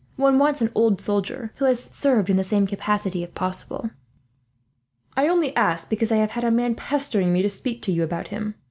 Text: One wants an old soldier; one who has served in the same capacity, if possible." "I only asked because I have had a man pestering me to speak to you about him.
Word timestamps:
One 0.15 0.39
wants 0.39 0.63
an 0.63 0.71
old 0.73 0.99
soldier; 0.99 1.39
one 1.41 1.51
who 1.57 1.65
has 1.65 1.83
served 1.95 2.31
in 2.31 2.35
the 2.35 2.43
same 2.43 2.65
capacity, 2.65 3.21
if 3.21 3.35
possible." 3.35 3.91
"I 5.15 5.27
only 5.27 5.55
asked 5.55 5.91
because 5.91 6.11
I 6.11 6.17
have 6.17 6.31
had 6.31 6.43
a 6.43 6.49
man 6.49 6.73
pestering 6.73 7.31
me 7.31 7.43
to 7.43 7.49
speak 7.49 7.83
to 7.83 7.91
you 7.91 8.03
about 8.03 8.29
him. 8.29 8.55